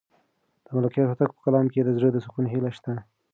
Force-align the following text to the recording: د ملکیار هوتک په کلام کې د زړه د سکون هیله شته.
د 0.65 0.67
ملکیار 0.75 1.07
هوتک 1.09 1.29
په 1.35 1.41
کلام 1.45 1.65
کې 1.73 1.79
د 1.83 1.89
زړه 1.97 2.09
د 2.11 2.17
سکون 2.25 2.45
هیله 2.53 2.69
شته. 2.77 2.93